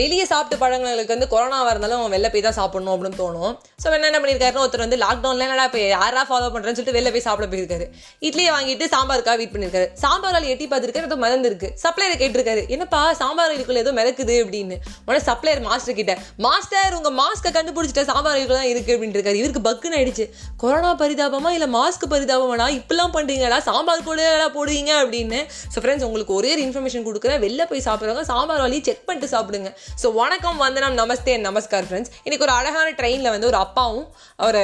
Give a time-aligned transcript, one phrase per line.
[0.00, 3.54] வெளியே சாப்பிட்டு பழங்களுக்கு வந்து கொரோனாவாக இருந்தாலும் வெளில போய் தான் சாப்பிடணும் அப்படின்னு தோணும்.
[3.82, 7.26] ஸோ என்ன என்ன பண்ணியிருக்காருன்னு ஒருத்தர் வந்து லாக்டவுன்ல என்னடா இப்போ யாரா ஃபாலோ பண்ணுறேன்னு சொல்லிட்டு வெளில போய்
[7.28, 7.88] சாப்பிட போயிருக்காரு.
[8.28, 12.62] இட்லியை வாங்கிட்டு சாம்பாருக்காக வெயிட் பண்ணியிருக்காரு சாம்பார் எட்டி பார்த்துருக்காரு ஏதோ மறந்துருக்கு இருக்கு சப்ளையர் கேட்டிருக்காரு.
[12.74, 14.76] என்னப்பா சாம்பார் வலிக்குள்ள ஏதோ மிதக்குது அப்படின்னு.
[15.06, 16.12] உடனே சப்ளையர் மாஸ்டர் கிட்ட
[16.46, 19.38] மாஸ்டர் உங்கள் மாஸ்க்கை கண்டுபிடிச்சிட்ட சாம்பார் வலிக்குள்ள தான் இருக்கு அப்படின்னு இருக்காரு.
[19.42, 20.26] இவருக்கு பக்குன்னு ஆயிடுச்சு.
[20.62, 21.50] கொரோனா பரிதாபமா?
[21.56, 22.68] இல்லை மாஸ்க் பரிதாபமாடா?
[22.78, 24.22] இப்பெல்லாம் பண்ணுறீங்களா சாம்பார் கூட
[24.56, 25.40] போடுவீங்க அப்படின்னு.
[25.74, 27.40] ஸோ ஃப்ரெண்ட்ஸ் உங்களுக்கு ஒரே ஒரு இன்ஃபர்மேஷன் கொடுக்குறேன்.
[27.46, 29.70] வெளில போய் சாப்பிட்றவங்க சாம்பார் வலி செக் பண்ணிட்டு சாப்பிடுங்க.
[30.02, 34.06] ஸோ வணக்கம் வந்தனம் நமஸ்தே நமஸ்கார் ஃப்ரெண்ட்ஸ் இன்றைக்கி ஒரு அழகான ட்ரெயினில் வந்து ஒரு அப்பாவும்
[34.46, 34.62] ஒரு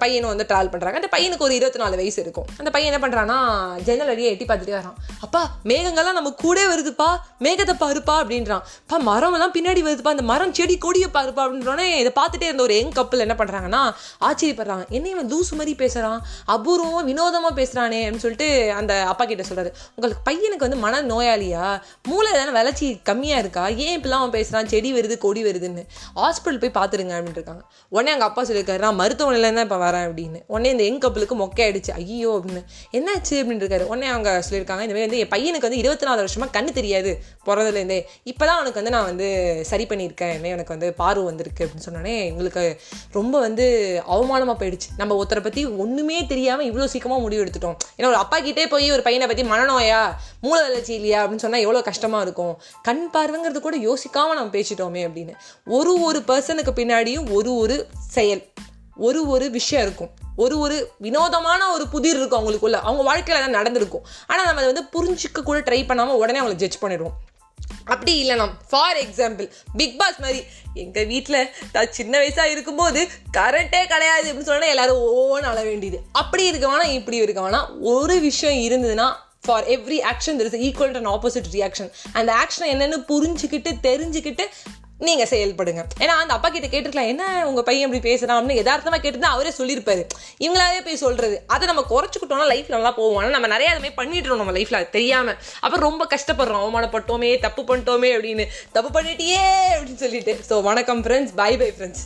[0.00, 2.46] பையனும் வந்து ட்ராவல் பண்ணுறாங்க அந்த பையனுக்கு ஒரு இருபத்தி நாலு வயசு இருக்கும்.
[2.60, 3.38] அந்த பையன் என்ன பண்ணுறான்னா
[3.86, 4.96] ஜன்னல் வழியை எட்டி பார்த்துட்டே வரான்.
[5.26, 7.08] அப்பா மேகங்கள்லாம் நம்ம கூட வருதுப்பா.
[7.46, 8.64] மேகத்தை பாருப்பா அப்படின்றான்.
[8.84, 10.14] அப்பா மரம் எல்லாம் பின்னாடி வருதுப்பா.
[10.16, 13.82] அந்த மரம் செடி கொடியை பாருப்பா அப்படின்றோடனே இதை பார்த்துட்டே இருந்த ஒரு யங் கப்பல் என்ன பண்ணுறாங்கன்னா
[14.28, 14.86] ஆச்சரியப்படுறாங்க.
[14.98, 16.20] என்ன இவன் லூசு மாதிரி பேசுகிறான்
[16.56, 18.48] அபூர்வமாக வினோதமாக பேசுகிறானே அப்படின்னு சொல்லிட்டு
[18.80, 21.66] அந்த அப்பா கிட்ட சொல்கிறாரு உங்களுக்கு பையனுக்கு வந்து மன நோயாளியா
[22.10, 23.64] மூளை தானே வளர்ச்சி கம்மியாக இருக்கா?
[23.86, 25.82] ஏன் இப்படிலாம் அவன் பேசுகிறான் செடி வருது கொடி வருதுன்னு.
[26.20, 27.62] ஹாஸ்பிட்டல் போய் பார்த்துருங்க அப்படின்னு இருக்காங்க.
[27.94, 30.40] உடனே அங்கே அப்பா சொல்லியிருக்காரு நான் மருத்துவமனையில தான் இப்போ வரேன் அப்படின்னு.
[30.54, 32.62] உடனே இந்த எங் கப்பலுக்கு மொக்கை ஆயிடுச்சு ஐயோ அப்படின்னு.
[32.98, 33.86] என்னாச்சு அப்படின்னு இருக்காரு.
[33.92, 37.12] உடனே அவங்க சொல்லியிருக்காங்க இந்த மாதிரி வந்து என் பையனுக்கு வந்து இருபத்தி நாலு வருஷமாக கண்ணு தெரியாது
[37.48, 38.00] பிறந்ததுலேருந்தே
[38.32, 39.28] இப்போ தான் அவனுக்கு வந்து நான் வந்து
[39.70, 40.34] சரி பண்ணியிருக்கேன்.
[40.38, 42.64] என்ன எனக்கு வந்து பார்வை வந்திருக்கு அப்படின்னு சொன்னோடனே எங்களுக்கு
[43.18, 43.66] ரொம்ப வந்து
[44.14, 44.90] அவமானமாக போயிடுச்சு.
[45.00, 47.76] நம்ம ஒருத்தரை பற்றி ஒன்றுமே தெரியாமல் இவ்வளோ சீக்கிரமாக முடிவு எடுத்துட்டோம்.
[47.98, 50.00] ஏன்னா ஒரு அப்பா கிட்டே போய் ஒரு பையனை பற்றி மனநோயா
[50.46, 52.54] மூளை வளர்ச்சி இல்லையா அப்படின்னு சொன்னால் எவ்வளோ கஷ்டமாக இருக்கும்.
[52.88, 55.34] கண் பார்வைங்கிறது கூட யோசிக்காமல் நம்ம பேசிட்டோமே அப்படின்னு.
[55.64, 58.48] ஒரு ஒரு பர்சனுக்கு பின்னாடியும் ஒரு ஒரு செயல்.
[58.96, 60.10] ஒரு ஒரு விஷயம் இருக்கும்.
[60.36, 62.72] ஒரு ஒரு வினோதமான ஒரு புதிர் இருக்கும் அவங்களுக்குள்ள.
[62.72, 64.06] அவங்க வாழ்க்கையில் தான் நடந்திருக்கும்.
[64.26, 67.16] ஆனால் நம்ம அதை வந்து புரிஞ்சிக்க கூட ட்ரை பண்ணாமல் உடனே அவங்களை ஜட்ஜ் பண்ணிடுவோம்.
[67.84, 74.32] அப்படி இல்லைனா ஃபார் எக்ஸாம்பிள் பிக் பாஸ் மாதிரி எங்கள் வீட்டில் நான் சின்ன வயசாக இருக்கும்போது கரண்ட்டே கிடையாது
[74.32, 76.00] அப்படின்னு சொன்னால் எல்லாரும் ஓன்னு அழ வேண்டியது.
[76.12, 77.66] அப்படி இருக்க வேணாம் இப்படி இருக்க வேணாம்.
[77.80, 79.14] ஒரு விஷயம் இருந்ததுன்னா
[79.48, 84.46] for every action there is equal and opposite reaction அந்த ஆக்ஷனை என்னென்னு புரிஞ்சுக்கிட்டு தெரிஞ்சுக்கிட்டு
[85.06, 85.82] நீங்கள் செயல்படுங்க.
[86.02, 90.02] ஏன்னா அந்த அப்பா கிட்ட கேட்டிருக்கலாம் என்ன உங்கள் பையன் இப்படி பேசுகிறான் அப்படின்னு எதார்த்தமாக கேட்டு அவரே சொல்லியிருப்பாரு.
[90.44, 94.56] இவங்களாவே போய் சொல்கிறது அதை நம்ம குறைச்சிக்கிட்டோம்னா லைஃப் நல்லா போவோம் ஆனால் நம்ம நிறைய அதுமாதிரி பண்ணிட்டுறோம் நம்ம
[94.58, 96.64] லைஃப்ல அது தெரியாமல் அப்புறம் ரொம்ப கஷ்டப்படுறோம்.
[96.66, 98.46] அவமானப்பட்டோமே தப்பு பண்ணிட்டோமே அப்படின்னு.
[98.78, 99.48] தப்பு பண்ணிட்டியே
[99.78, 100.34] அப்படின்னு சொல்லிட்டு.
[100.50, 102.04] ஸோ வணக்கம் ஃப்ரெண்ட்ஸ் பை பை ஃப்ரெண்ட்ஸ்